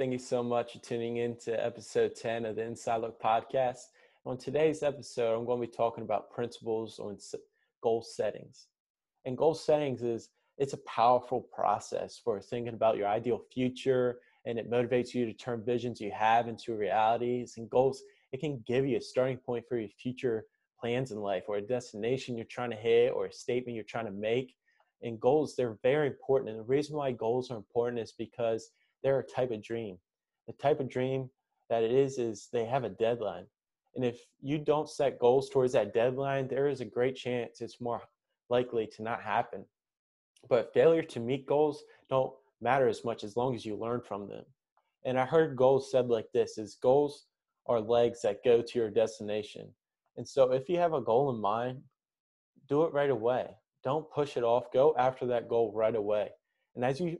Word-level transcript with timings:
Thank 0.00 0.12
you 0.12 0.18
so 0.18 0.42
much 0.42 0.72
for 0.72 0.78
tuning 0.78 1.18
in 1.18 1.36
to 1.40 1.62
episode 1.62 2.14
10 2.16 2.46
of 2.46 2.56
the 2.56 2.62
Inside 2.62 3.02
Look 3.02 3.20
podcast. 3.20 3.88
On 4.24 4.38
today's 4.38 4.82
episode, 4.82 5.36
I'm 5.36 5.44
going 5.44 5.60
to 5.60 5.66
be 5.66 5.76
talking 5.76 6.04
about 6.04 6.30
principles 6.30 6.98
on 6.98 7.18
goal 7.82 8.00
settings. 8.00 8.68
And 9.26 9.36
goal 9.36 9.52
settings 9.54 10.02
is 10.02 10.30
it's 10.56 10.72
a 10.72 10.78
powerful 10.86 11.42
process 11.54 12.18
for 12.24 12.40
thinking 12.40 12.72
about 12.72 12.96
your 12.96 13.08
ideal 13.08 13.42
future 13.52 14.20
and 14.46 14.58
it 14.58 14.70
motivates 14.70 15.12
you 15.12 15.26
to 15.26 15.34
turn 15.34 15.62
visions 15.62 16.00
you 16.00 16.10
have 16.12 16.48
into 16.48 16.74
realities 16.74 17.58
and 17.58 17.68
goals. 17.68 18.02
It 18.32 18.40
can 18.40 18.64
give 18.66 18.86
you 18.86 18.96
a 18.96 19.02
starting 19.02 19.36
point 19.36 19.66
for 19.68 19.76
your 19.76 19.90
future 19.90 20.46
plans 20.80 21.10
in 21.10 21.18
life 21.18 21.44
or 21.46 21.58
a 21.58 21.60
destination 21.60 22.38
you're 22.38 22.46
trying 22.46 22.70
to 22.70 22.76
hit 22.76 23.12
or 23.12 23.26
a 23.26 23.32
statement 23.34 23.74
you're 23.74 23.84
trying 23.84 24.06
to 24.06 24.12
make. 24.12 24.54
And 25.02 25.20
goals, 25.20 25.56
they're 25.56 25.76
very 25.82 26.06
important. 26.06 26.52
And 26.52 26.60
the 26.60 26.64
reason 26.64 26.96
why 26.96 27.12
goals 27.12 27.50
are 27.50 27.58
important 27.58 28.00
is 28.00 28.12
because 28.12 28.70
they're 29.02 29.20
a 29.20 29.26
type 29.26 29.50
of 29.50 29.62
dream. 29.62 29.98
The 30.46 30.52
type 30.54 30.80
of 30.80 30.88
dream 30.88 31.30
that 31.68 31.82
it 31.82 31.92
is 31.92 32.18
is 32.18 32.48
they 32.52 32.64
have 32.64 32.84
a 32.84 32.90
deadline. 32.90 33.46
And 33.94 34.04
if 34.04 34.20
you 34.40 34.58
don't 34.58 34.88
set 34.88 35.18
goals 35.18 35.50
towards 35.50 35.72
that 35.72 35.94
deadline, 35.94 36.48
there 36.48 36.68
is 36.68 36.80
a 36.80 36.84
great 36.84 37.16
chance 37.16 37.60
it's 37.60 37.80
more 37.80 38.02
likely 38.48 38.86
to 38.96 39.02
not 39.02 39.22
happen. 39.22 39.64
But 40.48 40.72
failure 40.72 41.02
to 41.02 41.20
meet 41.20 41.46
goals 41.46 41.84
don't 42.08 42.32
matter 42.60 42.88
as 42.88 43.04
much 43.04 43.24
as 43.24 43.36
long 43.36 43.54
as 43.54 43.64
you 43.64 43.76
learn 43.76 44.00
from 44.00 44.28
them. 44.28 44.44
And 45.04 45.18
I 45.18 45.24
heard 45.24 45.56
goals 45.56 45.90
said 45.90 46.08
like 46.08 46.26
this 46.32 46.58
is 46.58 46.76
goals 46.82 47.26
are 47.66 47.80
legs 47.80 48.22
that 48.22 48.44
go 48.44 48.62
to 48.62 48.78
your 48.78 48.90
destination. 48.90 49.68
And 50.16 50.26
so 50.26 50.52
if 50.52 50.68
you 50.68 50.78
have 50.78 50.92
a 50.92 51.00
goal 51.00 51.30
in 51.30 51.40
mind, 51.40 51.80
do 52.68 52.82
it 52.82 52.92
right 52.92 53.10
away. 53.10 53.46
Don't 53.82 54.10
push 54.10 54.36
it 54.36 54.44
off. 54.44 54.72
Go 54.72 54.94
after 54.98 55.26
that 55.26 55.48
goal 55.48 55.72
right 55.74 55.94
away. 55.94 56.30
And 56.74 56.84
as 56.84 57.00
you 57.00 57.18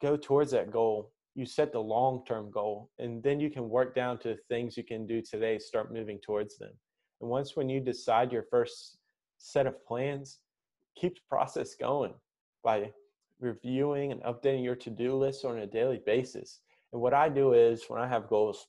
go 0.00 0.16
towards 0.16 0.50
that 0.52 0.70
goal, 0.70 1.12
you 1.34 1.46
set 1.46 1.72
the 1.72 1.80
long 1.80 2.24
term 2.26 2.50
goal, 2.50 2.90
and 2.98 3.22
then 3.22 3.40
you 3.40 3.50
can 3.50 3.68
work 3.68 3.94
down 3.94 4.18
to 4.20 4.36
things 4.48 4.76
you 4.76 4.84
can 4.84 5.06
do 5.06 5.22
today, 5.22 5.58
start 5.58 5.92
moving 5.92 6.18
towards 6.24 6.58
them. 6.58 6.72
And 7.20 7.30
once 7.30 7.56
when 7.56 7.68
you 7.68 7.80
decide 7.80 8.32
your 8.32 8.44
first 8.50 8.98
set 9.38 9.66
of 9.66 9.84
plans, 9.86 10.38
keep 10.96 11.14
the 11.14 11.20
process 11.28 11.74
going 11.74 12.14
by 12.64 12.90
reviewing 13.40 14.12
and 14.12 14.22
updating 14.22 14.64
your 14.64 14.76
to 14.76 14.90
do 14.90 15.14
list 15.14 15.44
on 15.44 15.58
a 15.58 15.66
daily 15.66 16.00
basis. 16.04 16.60
And 16.92 17.00
what 17.00 17.14
I 17.14 17.28
do 17.28 17.52
is 17.52 17.84
when 17.88 18.00
I 18.00 18.08
have 18.08 18.28
goals, 18.28 18.66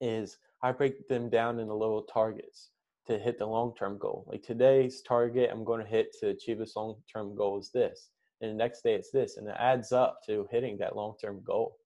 is 0.00 0.38
I 0.62 0.72
break 0.72 1.08
them 1.08 1.30
down 1.30 1.58
into 1.58 1.74
little 1.74 2.02
targets 2.02 2.70
to 3.06 3.18
hit 3.18 3.38
the 3.38 3.46
long 3.46 3.74
term 3.76 3.98
goal. 3.98 4.24
Like 4.28 4.42
today's 4.42 5.02
target, 5.02 5.50
I'm 5.50 5.64
going 5.64 5.82
to 5.82 5.90
hit 5.90 6.14
to 6.20 6.28
achieve 6.28 6.58
this 6.58 6.76
long 6.76 6.96
term 7.12 7.34
goal 7.34 7.58
is 7.58 7.70
this 7.72 8.10
and 8.42 8.50
the 8.50 8.56
next 8.56 8.82
day 8.82 8.94
it's 8.94 9.10
this 9.10 9.36
and 9.36 9.48
it 9.48 9.54
adds 9.58 9.92
up 9.92 10.18
to 10.26 10.46
hitting 10.50 10.76
that 10.78 10.96
long-term 10.96 11.40
goal. 11.44 11.76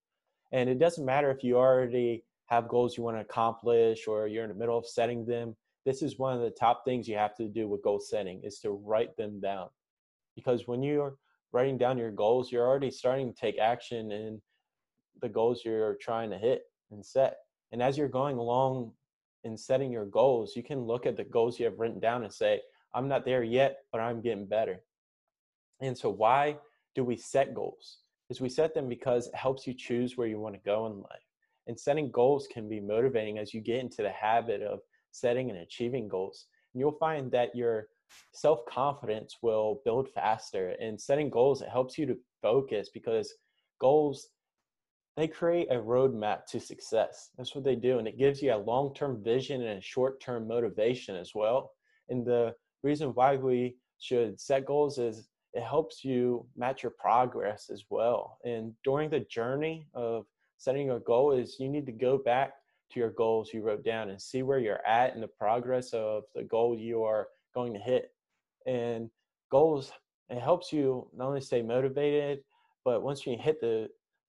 And 0.52 0.68
it 0.68 0.78
doesn't 0.78 1.04
matter 1.04 1.30
if 1.30 1.44
you 1.44 1.58
already 1.58 2.24
have 2.46 2.68
goals 2.68 2.96
you 2.96 3.02
want 3.02 3.16
to 3.16 3.20
accomplish 3.20 4.06
or 4.06 4.26
you're 4.26 4.44
in 4.44 4.48
the 4.48 4.54
middle 4.56 4.78
of 4.78 4.86
setting 4.86 5.24
them 5.26 5.54
this 5.84 6.02
is 6.02 6.18
one 6.18 6.34
of 6.34 6.40
the 6.40 6.50
top 6.50 6.84
things 6.84 7.06
you 7.06 7.16
have 7.16 7.36
to 7.36 7.46
do 7.46 7.68
with 7.68 7.82
goal 7.82 8.00
setting 8.00 8.42
is 8.42 8.58
to 8.58 8.72
write 8.72 9.16
them 9.16 9.38
down. 9.40 9.68
Because 10.34 10.66
when 10.66 10.82
you're 10.82 11.14
writing 11.52 11.78
down 11.78 11.96
your 11.96 12.10
goals 12.10 12.50
you're 12.50 12.66
already 12.66 12.90
starting 12.90 13.32
to 13.32 13.40
take 13.40 13.58
action 13.58 14.10
in 14.10 14.42
the 15.22 15.28
goals 15.28 15.62
you're 15.64 15.94
trying 16.00 16.28
to 16.30 16.38
hit 16.38 16.64
and 16.90 17.06
set. 17.06 17.36
And 17.70 17.80
as 17.80 17.96
you're 17.96 18.08
going 18.08 18.36
along 18.36 18.92
in 19.44 19.56
setting 19.56 19.92
your 19.92 20.06
goals 20.06 20.56
you 20.56 20.62
can 20.62 20.80
look 20.80 21.06
at 21.06 21.16
the 21.16 21.24
goals 21.24 21.58
you 21.58 21.64
have 21.66 21.78
written 21.78 22.00
down 22.00 22.24
and 22.24 22.32
say 22.32 22.60
i'm 22.94 23.06
not 23.06 23.24
there 23.24 23.44
yet 23.44 23.78
but 23.92 24.00
i'm 24.00 24.20
getting 24.20 24.44
better 24.44 24.80
and 25.80 25.96
so, 25.96 26.10
why 26.10 26.56
do 26.94 27.04
we 27.04 27.16
set 27.16 27.54
goals? 27.54 27.98
Is 28.30 28.40
we 28.40 28.48
set 28.48 28.74
them 28.74 28.88
because 28.88 29.28
it 29.28 29.34
helps 29.34 29.66
you 29.66 29.74
choose 29.74 30.16
where 30.16 30.26
you 30.26 30.40
want 30.40 30.54
to 30.54 30.60
go 30.64 30.86
in 30.86 30.98
life. 30.98 31.22
And 31.66 31.78
setting 31.78 32.10
goals 32.10 32.48
can 32.50 32.68
be 32.68 32.80
motivating 32.80 33.38
as 33.38 33.52
you 33.52 33.60
get 33.60 33.78
into 33.78 34.02
the 34.02 34.10
habit 34.10 34.62
of 34.62 34.80
setting 35.12 35.50
and 35.50 35.58
achieving 35.60 36.08
goals. 36.08 36.46
And 36.72 36.80
you'll 36.80 36.92
find 36.92 37.30
that 37.32 37.54
your 37.54 37.88
self 38.32 38.64
confidence 38.66 39.36
will 39.42 39.80
build 39.84 40.08
faster. 40.08 40.74
And 40.80 41.00
setting 41.00 41.30
goals, 41.30 41.62
it 41.62 41.68
helps 41.68 41.98
you 41.98 42.06
to 42.06 42.16
focus 42.42 42.90
because 42.92 43.32
goals, 43.80 44.28
they 45.16 45.28
create 45.28 45.68
a 45.70 45.76
roadmap 45.76 46.46
to 46.50 46.60
success. 46.60 47.30
That's 47.36 47.54
what 47.54 47.64
they 47.64 47.76
do. 47.76 47.98
And 47.98 48.08
it 48.08 48.18
gives 48.18 48.42
you 48.42 48.54
a 48.54 48.56
long 48.56 48.94
term 48.94 49.22
vision 49.22 49.62
and 49.62 49.78
a 49.78 49.82
short 49.82 50.20
term 50.20 50.48
motivation 50.48 51.16
as 51.16 51.32
well. 51.34 51.72
And 52.08 52.24
the 52.24 52.54
reason 52.82 53.10
why 53.10 53.36
we 53.36 53.76
should 53.98 54.40
set 54.40 54.66
goals 54.66 54.98
is 54.98 55.28
it 55.56 55.62
helps 55.62 56.04
you 56.04 56.44
match 56.54 56.82
your 56.82 56.92
progress 56.92 57.70
as 57.72 57.84
well. 57.88 58.38
And 58.44 58.74
during 58.84 59.08
the 59.08 59.20
journey 59.20 59.86
of 59.94 60.26
setting 60.58 60.90
a 60.90 61.00
goal 61.00 61.32
is 61.32 61.56
you 61.58 61.70
need 61.70 61.86
to 61.86 61.92
go 61.92 62.18
back 62.18 62.52
to 62.92 63.00
your 63.00 63.10
goals 63.10 63.52
you 63.54 63.62
wrote 63.62 63.82
down 63.82 64.10
and 64.10 64.20
see 64.20 64.42
where 64.42 64.58
you're 64.58 64.86
at 64.86 65.14
in 65.14 65.22
the 65.22 65.26
progress 65.26 65.94
of 65.94 66.24
the 66.34 66.42
goal 66.42 66.76
you 66.76 67.02
are 67.04 67.28
going 67.54 67.72
to 67.72 67.80
hit. 67.80 68.12
And 68.66 69.08
goals, 69.50 69.92
it 70.28 70.40
helps 70.40 70.74
you 70.74 71.08
not 71.16 71.28
only 71.28 71.40
stay 71.40 71.62
motivated, 71.62 72.40
but 72.84 73.02
once 73.02 73.26
you 73.26 73.38
hit 73.40 73.58
the 73.62 73.88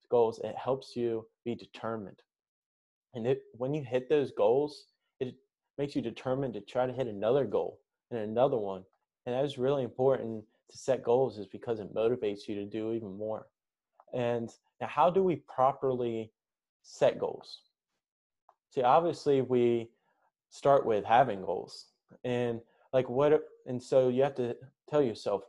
goals, 0.09 0.39
it 0.45 0.55
helps 0.55 0.95
you 0.95 1.27
be 1.44 1.55
determined. 1.55 2.21
And 3.15 3.27
it, 3.27 3.41
when 3.51 3.73
you 3.73 3.83
hit 3.83 4.07
those 4.07 4.31
goals, 4.31 4.85
it 5.19 5.35
makes 5.77 5.94
you 5.94 6.01
determined 6.01 6.53
to 6.53 6.61
try 6.61 6.88
to 6.88 6.94
hit 6.94 7.07
another 7.07 7.44
goal 7.45 7.81
and 8.11 8.19
another 8.21 8.57
one. 8.57 8.83
And 9.25 9.35
that 9.35 9.44
is 9.44 9.57
really 9.57 9.83
important 9.83 10.45
to 10.69 10.78
set 10.78 11.03
goals 11.03 11.38
is 11.38 11.47
because 11.47 11.79
it 11.79 11.94
motivates 11.94 12.47
you 12.47 12.55
to 12.55 12.66
do 12.66 12.94
even 12.94 13.17
more. 13.17 13.47
And 14.13 14.50
now, 14.79 14.88
how 14.88 15.09
do 15.09 15.23
we 15.23 15.38
properly 15.38 16.31
set 16.83 17.19
goals? 17.19 17.61
See, 18.73 18.81
obviously, 18.81 19.41
we 19.41 19.89
start 20.50 20.85
with 20.85 21.03
having 21.03 21.41
goals, 21.41 21.88
and 22.23 22.61
like 22.94 23.09
what, 23.09 23.44
and 23.66 23.81
so 23.81 24.09
you 24.09 24.23
have 24.23 24.35
to 24.35 24.56
tell 24.89 25.01
yourself, 25.01 25.44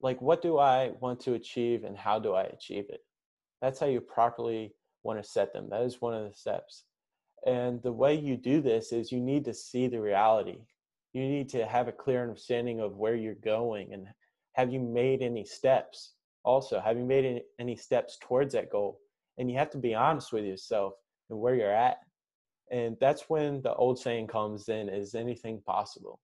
like, 0.00 0.20
what 0.20 0.42
do 0.42 0.58
I 0.58 0.92
want 1.00 1.20
to 1.20 1.34
achieve, 1.34 1.84
and 1.84 1.96
how 1.96 2.18
do 2.18 2.34
I 2.34 2.42
achieve 2.44 2.86
it? 2.88 3.02
That's 3.62 3.80
how 3.80 3.86
you 3.86 4.00
properly 4.00 4.74
want 5.02 5.22
to 5.22 5.28
set 5.28 5.52
them. 5.52 5.68
That 5.70 5.82
is 5.82 6.00
one 6.00 6.14
of 6.14 6.28
the 6.28 6.36
steps. 6.36 6.84
And 7.46 7.82
the 7.82 7.92
way 7.92 8.14
you 8.14 8.36
do 8.36 8.60
this 8.60 8.92
is 8.92 9.12
you 9.12 9.20
need 9.20 9.44
to 9.44 9.54
see 9.54 9.86
the 9.86 10.00
reality 10.00 10.58
you 11.16 11.26
need 11.26 11.48
to 11.48 11.64
have 11.64 11.88
a 11.88 11.92
clear 11.92 12.22
understanding 12.22 12.80
of 12.80 12.98
where 12.98 13.14
you're 13.14 13.34
going 13.36 13.94
and 13.94 14.06
have 14.52 14.70
you 14.70 14.80
made 14.80 15.22
any 15.22 15.44
steps? 15.44 16.12
Also 16.44 16.78
have 16.78 16.98
you 16.98 17.04
made 17.04 17.42
any, 17.58 17.74
steps 17.74 18.18
towards 18.20 18.52
that 18.52 18.70
goal? 18.70 19.00
And 19.38 19.50
you 19.50 19.56
have 19.56 19.70
to 19.70 19.78
be 19.78 19.94
honest 19.94 20.30
with 20.30 20.44
yourself 20.44 20.92
and 21.30 21.38
where 21.38 21.54
you're 21.54 21.74
at. 21.74 22.00
And 22.70 22.98
that's 23.00 23.30
when 23.30 23.62
the 23.62 23.74
old 23.74 23.98
saying 23.98 24.26
comes 24.26 24.68
in 24.68 24.90
is 24.90 25.14
anything 25.14 25.62
possible? 25.66 26.20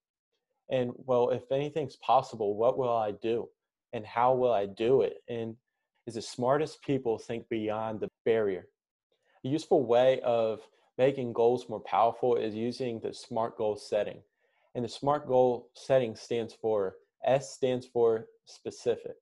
And 0.71 0.93
well 0.97 1.31
if 1.31 1.51
anything's 1.51 1.97
possible 1.97 2.55
what 2.57 2.77
will 2.77 2.95
i 2.95 3.13
do? 3.13 3.49
And 3.95 4.05
how 4.05 4.35
will 4.35 4.53
i 4.53 4.67
do 4.67 5.01
it? 5.01 5.23
And 5.27 5.57
is 6.07 6.15
the 6.15 6.23
smartest 6.23 6.83
people 6.83 7.17
think 7.17 7.49
beyond 7.49 8.01
the 8.01 8.09
barrier? 8.27 8.67
A 9.43 9.49
useful 9.49 9.87
way 9.87 10.21
of 10.21 10.61
making 10.99 11.33
goals 11.33 11.67
more 11.71 11.81
powerful 11.81 12.37
is 12.37 12.55
using 12.55 13.01
the 13.01 13.15
smart 13.15 13.57
goal 13.57 13.77
setting 13.77 14.21
and 14.75 14.85
the 14.85 14.89
SMART 14.89 15.27
goal 15.27 15.71
setting 15.75 16.15
stands 16.17 16.55
for 16.55 16.97
S 17.25 17.55
stands 17.55 17.87
for 17.87 18.27
specific. 18.47 19.15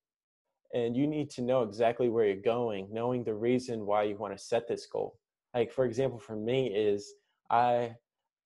And 0.73 0.97
you 0.97 1.07
need 1.07 1.31
to 1.31 1.43
know 1.43 1.63
exactly 1.63 2.09
where 2.09 2.27
you're 2.27 2.37
going, 2.37 2.89
knowing 2.93 3.25
the 3.25 3.35
reason 3.35 3.87
why 3.87 4.05
you 4.05 4.17
want 4.17 4.37
to 4.37 4.43
set 4.43 4.69
this 4.69 4.87
goal. 4.87 5.19
Like, 5.53 5.73
for 5.73 5.85
example, 5.85 6.19
for 6.19 6.37
me, 6.37 6.69
is 6.69 7.13
I 7.51 7.97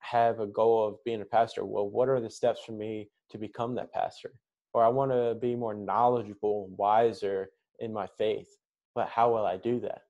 have 0.01 0.41
a 0.41 0.47
goal 0.47 0.89
of 0.89 1.05
being 1.05 1.21
a 1.21 1.27
pastor. 1.27 1.65
Well, 1.65 1.89
what 1.89 2.09
are 2.09 2.21
the 2.21 2.31
steps 2.31 2.61
for 2.65 2.73
me 2.73 3.11
to 3.31 3.39
become 3.39 3.75
that 3.75 3.93
pastor? 3.93 4.33
Or 4.73 4.83
I 4.83 4.89
want 4.89 5.13
to 5.13 5.37
be 5.41 5.55
more 5.55 5.75
knowledgeable 5.75 6.67
and 6.69 6.79
wiser 6.79 7.51
in 7.81 7.93
my 7.93 8.07
faith. 8.19 8.49
But 8.95 9.09
how 9.09 9.31
will 9.33 9.45
I 9.45 9.59
do 9.59 9.81
that? 9.81 10.03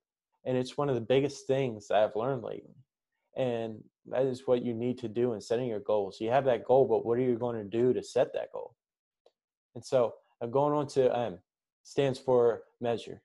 And 0.45 0.57
it's 0.57 0.77
one 0.77 0.89
of 0.89 0.95
the 0.95 1.01
biggest 1.01 1.47
things 1.47 1.91
I've 1.91 2.17
learned 2.17 2.45
lately. 2.45 2.77
And 3.37 3.83
that 4.07 4.27
is 4.27 4.47
what 4.47 4.63
you 4.63 4.75
need 4.75 4.99
to 4.99 5.09
do 5.09 5.33
in 5.33 5.41
setting 5.41 5.69
your 5.69 5.81
goals. 5.81 6.21
You 6.21 6.31
have 6.31 6.45
that 6.45 6.65
goal, 6.65 6.87
but 6.87 7.05
what 7.05 7.19
are 7.19 7.23
you 7.23 7.37
going 7.37 7.57
to 7.57 7.65
do 7.65 7.93
to 7.93 8.03
set 8.03 8.33
that 8.35 8.53
goal? 8.53 8.75
And 9.75 9.85
so 9.85 10.15
uh, 10.41 10.47
going 10.47 10.75
on 10.75 10.87
to 10.89 11.17
M 11.17 11.39
stands 11.83 12.19
for 12.19 12.63
measure. 12.81 13.23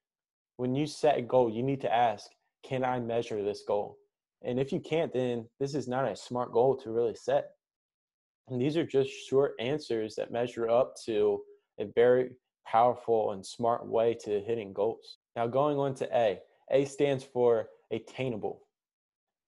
When 0.58 0.76
you 0.76 0.88
set 0.88 1.18
a 1.18 1.22
goal, 1.22 1.50
you 1.50 1.64
need 1.64 1.82
to 1.82 1.94
ask, 1.94 2.28
can 2.64 2.84
I 2.84 3.00
measure 3.00 3.44
this 3.44 3.64
goal? 3.68 3.98
And 4.42 4.60
if 4.60 4.72
you 4.72 4.80
can't, 4.80 5.14
then 5.14 5.48
this 5.60 5.76
is 5.76 5.88
not 5.88 6.10
a 6.10 6.16
smart 6.16 6.52
goal 6.52 6.76
to 6.78 6.92
really 6.92 7.16
set. 7.16 7.52
And 8.48 8.60
these 8.60 8.78
are 8.78 8.86
just 8.86 9.10
short 9.10 9.54
answers 9.60 10.16
that 10.16 10.32
measure 10.32 10.70
up 10.70 10.96
to 11.06 11.42
a 11.80 11.86
very 11.96 12.32
powerful 12.66 13.32
and 13.32 13.46
smart 13.46 13.86
way 13.86 14.16
to 14.26 14.42
hitting 14.42 14.74
goals. 14.74 15.18
Now, 15.36 15.48
going 15.48 15.78
on 15.78 15.94
to 15.96 16.18
A, 16.18 16.40
A 16.72 16.86
stands 16.86 17.24
for 17.24 17.70
attainable. 17.92 18.62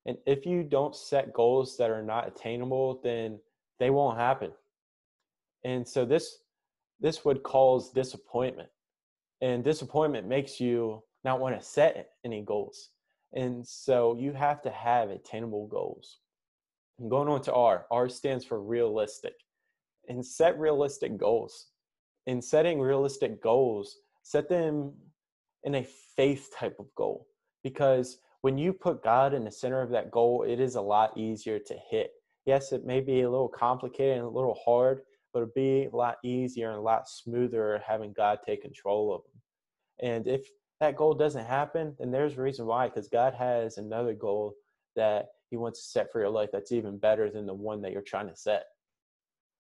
And 0.06 0.18
if 0.26 0.46
you 0.46 0.64
don't 0.64 0.96
set 0.96 1.34
goals 1.34 1.78
that 1.78 1.92
are 1.92 2.02
not 2.04 2.28
attainable, 2.28 3.00
then 3.04 3.40
they 3.80 3.90
won't 3.90 4.18
happen. 4.18 4.52
And 5.64 5.88
so 5.88 6.06
this 6.06 6.40
this 7.00 7.26
would 7.26 7.44
cause 7.44 7.92
disappointment. 7.92 8.70
And 9.42 9.64
disappointment 9.64 10.28
makes 10.28 10.60
you 10.60 11.04
not 11.24 11.40
want 11.40 11.60
to 11.60 11.66
set 11.66 12.12
any 12.24 12.42
goals. 12.42 12.90
And 13.34 13.66
so 13.68 14.16
you 14.20 14.34
have 14.34 14.62
to 14.64 14.70
have 14.70 15.10
attainable 15.10 15.68
goals. 15.68 16.20
And 17.00 17.10
going 17.10 17.28
on 17.28 17.42
to 17.44 17.54
R, 17.54 17.86
R 17.90 18.08
stands 18.08 18.46
for 18.46 18.62
realistic. 18.62 19.34
And 20.08 20.24
set 20.24 20.60
realistic 20.60 21.18
goals. 21.18 21.68
In 22.28 22.42
setting 22.42 22.80
realistic 22.80 23.42
goals, 23.42 23.98
set 24.22 24.48
them 24.48 24.94
in 25.64 25.76
a 25.76 25.88
faith 26.16 26.50
type 26.58 26.76
of 26.80 26.94
goal 26.96 27.28
because 27.64 28.18
when 28.42 28.58
you 28.58 28.74
put 28.74 29.04
God 29.04 29.34
in 29.34 29.44
the 29.44 29.52
center 29.52 29.82
of 29.82 29.92
that 29.92 30.12
goal, 30.12 30.44
it 30.48 30.60
is 30.60 30.76
a 30.76 30.82
lot 30.82 31.18
easier 31.18 31.60
to 31.60 31.76
hit. 31.90 32.12
Yes, 32.46 32.72
it 32.72 32.86
may 32.86 33.00
be 33.00 33.22
a 33.22 33.30
little 33.30 33.48
complicated 33.48 34.18
and 34.18 34.26
a 34.26 34.30
little 34.30 34.58
hard, 34.66 35.02
but 35.32 35.42
it'll 35.42 35.54
be 35.54 35.86
a 35.86 35.96
lot 35.96 36.18
easier 36.24 36.70
and 36.70 36.80
a 36.80 36.82
lot 36.82 37.08
smoother 37.08 37.82
having 37.88 38.14
God 38.14 38.40
take 38.46 38.64
control 38.64 39.14
of 39.14 39.22
them. 39.24 39.42
And 40.10 40.28
if 40.28 40.48
that 40.80 40.96
goal 40.96 41.14
doesn't 41.14 41.46
happen, 41.46 41.96
then 42.00 42.10
there's 42.10 42.38
a 42.38 42.42
reason 42.42 42.66
why, 42.66 42.88
because 42.88 43.08
God 43.08 43.36
has 43.36 43.78
another 43.78 44.14
goal 44.14 44.56
that 44.96 45.28
He 45.52 45.58
wants 45.58 45.84
to 45.84 45.90
set 45.90 46.12
for 46.12 46.20
your 46.20 46.32
life 46.32 46.50
that's 46.52 46.72
even 46.72 46.98
better 46.98 47.30
than 47.30 47.46
the 47.46 47.54
one 47.54 47.82
that 47.84 47.92
you're 47.92 48.02
trying 48.02 48.28
to 48.28 48.36
set. 48.36 48.66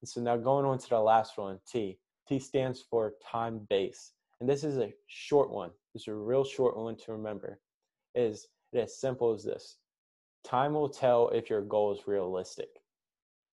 And 0.02 0.10
so 0.10 0.20
now 0.20 0.38
going 0.38 0.66
on 0.66 0.80
to 0.80 0.90
the 0.90 1.00
last 1.00 1.38
one, 1.38 1.60
T. 1.72 2.00
T 2.28 2.40
stands 2.40 2.84
for 2.90 3.14
time 3.24 3.68
base. 3.70 4.14
And 4.40 4.50
this 4.50 4.64
is 4.64 4.78
a 4.78 4.92
short 5.08 5.52
one. 5.52 5.70
Is 5.94 6.08
a 6.08 6.14
real 6.14 6.44
short 6.44 6.76
one 6.76 6.96
to 7.06 7.12
remember. 7.12 7.60
Is 8.16 8.48
as 8.74 8.98
simple 8.98 9.34
as 9.34 9.44
this. 9.44 9.78
Time 10.44 10.74
will 10.74 10.90
tell 10.90 11.30
if 11.30 11.50
your 11.50 11.62
goal 11.62 11.94
is 11.94 12.08
realistic. 12.08 12.70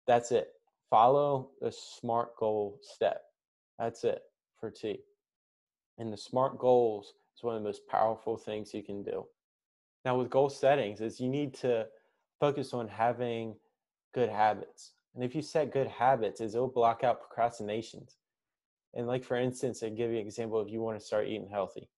That's 0.06 0.32
it. 0.32 0.54
Follow 0.90 1.50
the 1.60 1.72
SMART 1.72 2.36
goal 2.38 2.80
step. 2.82 3.24
That's 3.78 4.04
it 4.04 4.22
for 4.60 4.72
T. 4.72 5.02
And 5.98 6.14
the 6.14 6.18
SMART 6.18 6.58
goals 6.60 7.14
is 7.36 7.44
one 7.44 7.56
of 7.56 7.62
the 7.62 7.68
most 7.68 7.88
powerful 7.88 8.38
things 8.38 8.74
you 8.74 8.84
can 8.84 9.04
do. 9.04 9.26
Now 10.06 10.18
with 10.18 10.30
goal 10.30 10.50
settings 10.50 11.02
is 11.02 11.20
you 11.20 11.28
need 11.28 11.54
to 11.56 11.88
focus 12.40 12.74
on 12.74 12.88
having 12.88 13.56
good 14.14 14.30
habits. 14.30 14.94
And 15.16 15.24
if 15.24 15.36
you 15.36 15.42
set 15.42 15.74
good 15.74 15.88
habits, 15.88 16.40
is 16.40 16.56
it'll 16.56 16.68
block 16.68 17.04
out 17.04 17.20
procrastinations. 17.20 18.18
And 18.94 19.08
like 19.08 19.24
for 19.24 19.36
instance, 19.36 19.84
I 19.84 19.90
give 19.90 20.12
you 20.12 20.18
an 20.20 20.26
example 20.26 20.62
if 20.62 20.72
you 20.72 20.82
want 20.82 21.00
to 21.00 21.06
start 21.06 21.28
eating 21.28 21.50
healthy. 21.50 21.90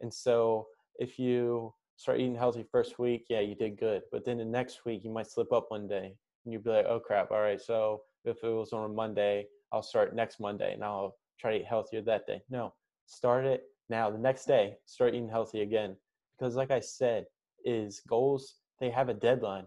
And 0.00 0.12
so 0.12 0.66
if 0.98 1.18
you 1.18 1.72
start 1.96 2.20
eating 2.20 2.36
healthy 2.36 2.64
first 2.70 2.98
week, 2.98 3.26
yeah, 3.28 3.40
you 3.40 3.54
did 3.54 3.78
good. 3.78 4.02
But 4.12 4.24
then 4.24 4.38
the 4.38 4.44
next 4.44 4.84
week 4.84 5.02
you 5.04 5.10
might 5.10 5.30
slip 5.30 5.52
up 5.52 5.66
one 5.68 5.88
day 5.88 6.14
and 6.44 6.52
you'd 6.52 6.64
be 6.64 6.70
like, 6.70 6.86
oh 6.86 7.00
crap, 7.00 7.30
all 7.30 7.40
right, 7.40 7.60
so 7.60 8.02
if 8.24 8.42
it 8.42 8.48
was 8.48 8.72
on 8.72 8.90
a 8.90 8.92
Monday, 8.92 9.46
I'll 9.72 9.82
start 9.82 10.14
next 10.14 10.40
Monday 10.40 10.74
and 10.74 10.84
I'll 10.84 11.16
try 11.40 11.52
to 11.52 11.58
eat 11.58 11.66
healthier 11.66 12.02
that 12.02 12.26
day. 12.26 12.42
No, 12.50 12.74
start 13.06 13.44
it 13.44 13.64
now. 13.88 14.10
The 14.10 14.18
next 14.18 14.46
day, 14.46 14.76
start 14.84 15.14
eating 15.14 15.28
healthy 15.28 15.62
again. 15.62 15.96
Because 16.38 16.54
like 16.54 16.70
I 16.70 16.80
said, 16.80 17.26
is 17.64 18.02
goals, 18.08 18.54
they 18.78 18.90
have 18.90 19.08
a 19.08 19.14
deadline. 19.14 19.66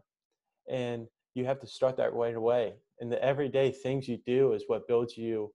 And 0.69 1.07
you 1.33 1.45
have 1.45 1.59
to 1.61 1.67
start 1.67 1.97
that 1.97 2.13
right 2.13 2.35
away. 2.35 2.73
And 2.99 3.11
the 3.11 3.23
everyday 3.23 3.71
things 3.71 4.07
you 4.07 4.19
do 4.25 4.53
is 4.53 4.65
what 4.67 4.87
builds 4.87 5.17
you 5.17 5.51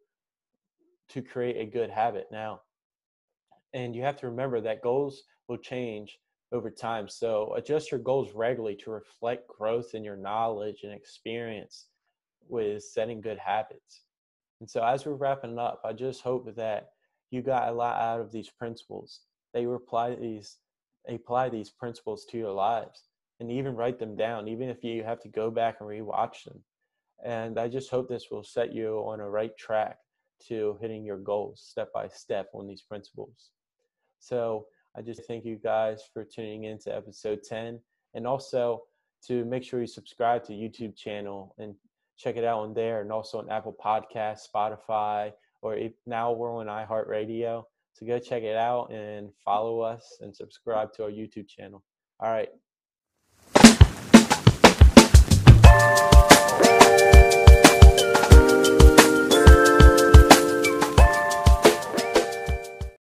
to 1.11 1.23
create 1.23 1.57
a 1.57 1.71
good 1.71 1.91
habit 1.91 2.27
now. 2.33 2.61
And 3.75 3.95
you 3.95 4.03
have 4.03 4.17
to 4.19 4.29
remember 4.29 4.61
that 4.61 4.83
goals 4.83 5.23
will 5.49 5.59
change 5.59 6.19
over 6.53 6.71
time. 6.71 7.09
So 7.09 7.55
adjust 7.57 7.91
your 7.91 8.01
goals 8.01 8.33
regularly 8.35 8.77
to 8.77 8.91
reflect 8.91 9.49
growth 9.49 9.95
in 9.95 10.05
your 10.05 10.17
knowledge 10.17 10.81
and 10.85 10.93
experience 10.93 11.87
with 12.49 12.83
setting 12.85 13.21
good 13.21 13.39
habits. 13.39 14.03
And 14.61 14.71
so 14.71 14.85
as 14.85 15.05
we're 15.05 15.15
wrapping 15.15 15.59
up, 15.59 15.81
I 15.85 15.93
just 15.93 16.23
hope 16.23 16.55
that 16.57 16.91
you 17.31 17.43
got 17.43 17.69
a 17.69 17.73
lot 17.73 18.01
out 18.01 18.21
of 18.21 18.31
these 18.31 18.51
principles. 18.51 19.21
They 19.53 19.65
apply 19.65 20.15
these 20.17 20.59
apply 21.07 21.51
these 21.51 21.69
principles 21.69 22.25
to 22.25 22.39
your 22.39 22.53
lives 22.53 23.09
and 23.41 23.51
even 23.51 23.77
write 23.77 23.99
them 23.99 24.17
down, 24.17 24.49
even 24.49 24.71
if 24.71 24.83
you 24.83 25.05
have 25.05 25.21
to 25.21 25.29
go 25.29 25.51
back 25.51 25.77
and 25.81 25.89
rewatch 25.89 26.45
them. 26.45 26.63
And 27.23 27.59
I 27.59 27.69
just 27.69 27.91
hope 27.91 28.09
this 28.09 28.29
will 28.31 28.45
set 28.45 28.73
you 28.73 29.05
on 29.07 29.21
a 29.21 29.29
right 29.29 29.55
track 29.59 29.99
to 30.49 30.79
hitting 30.81 31.05
your 31.05 31.19
goals 31.19 31.63
step 31.63 31.93
by 31.93 32.09
step 32.09 32.49
on 32.55 32.67
these 32.67 32.83
principles. 32.83 33.51
So 34.19 34.67
I 34.97 35.03
just 35.03 35.23
thank 35.27 35.45
you 35.45 35.57
guys 35.57 36.03
for 36.13 36.25
tuning 36.25 36.65
in 36.65 36.79
to 36.81 36.95
episode 36.95 37.43
10 37.43 37.81
and 38.15 38.27
also 38.27 38.83
to 39.27 39.45
make 39.45 39.65
sure 39.65 39.81
you 39.81 39.87
subscribe 39.87 40.45
to 40.45 40.53
YouTube 40.53 40.97
channel 40.97 41.55
and 41.59 41.75
check 42.17 42.37
it 42.37 42.45
out 42.45 42.61
on 42.61 42.75
there 42.75 43.01
and 43.01 43.11
also 43.11 43.39
on 43.39 43.51
Apple 43.51 43.77
Podcasts, 43.85 44.47
Spotify, 44.55 45.33
or 45.63 45.77
if 45.77 45.93
now 46.07 46.33
we're 46.33 46.55
on 46.55 46.67
iHeartRadio. 46.67 47.65
So 47.95 48.07
go 48.07 48.19
check 48.19 48.43
it 48.43 48.57
out 48.57 48.93
and 48.93 49.31
follow 49.45 49.81
us 49.81 50.19
and 50.21 50.35
subscribe 50.35 50.93
to 50.95 51.05
our 51.05 51.11
YouTube 51.11 51.49
channel. 51.49 51.83
All 52.21 52.31
right. 52.31 52.49